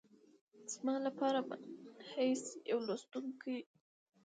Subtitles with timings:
[0.73, 3.57] زما لپاره منحیث د یوه لوستونکي